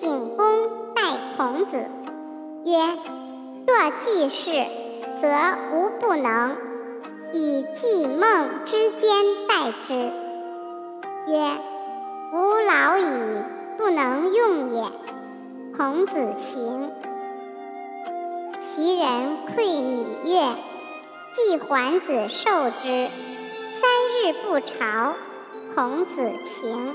[0.00, 1.02] 景公待
[1.36, 1.84] 孔子，
[2.64, 2.78] 曰
[3.66, 4.50] ：“若记事，
[5.20, 5.28] 则
[5.72, 6.56] 无不能。
[7.32, 9.94] 以季孟之间待之。”
[11.28, 11.58] 曰
[12.32, 13.42] ：“吾老矣，
[13.76, 14.84] 不能用也。”
[15.76, 16.90] 孔子行。
[18.60, 20.56] 其人馈女乐，
[21.34, 23.08] 季桓子受之。
[23.80, 25.14] 三日不朝，
[25.74, 26.94] 孔子行。